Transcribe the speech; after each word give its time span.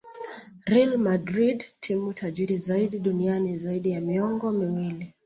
real 0.67 0.97
madrid 0.97 1.55
ndio 1.55 1.73
timu 1.79 2.13
tajiri 2.13 2.57
zaidi 2.57 2.99
duniani 2.99 3.55
zaidi 3.55 3.89
ya 3.91 4.01
miongo 4.01 4.51
miwili 4.51 5.13